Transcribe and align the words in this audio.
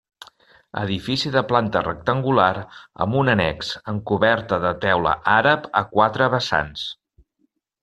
Edifici 0.83 1.31
de 1.35 1.43
planta 1.51 1.83
rectangular 1.87 2.63
amb 3.05 3.19
un 3.21 3.29
annex, 3.35 3.71
amb 3.93 4.03
coberta 4.13 4.61
de 4.65 4.73
teula 4.87 5.15
àrab 5.37 5.71
a 5.83 5.85
quatre 5.95 6.33
vessants. 6.39 6.91